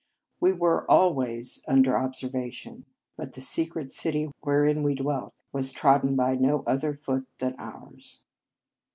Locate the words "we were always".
0.39-1.63